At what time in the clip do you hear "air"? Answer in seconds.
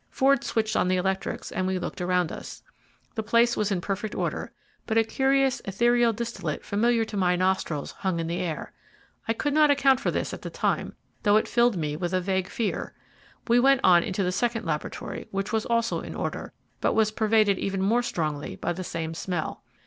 8.39-8.73